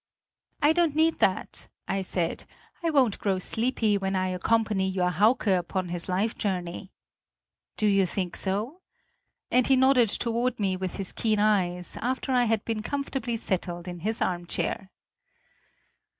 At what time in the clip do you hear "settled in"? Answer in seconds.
13.37-13.99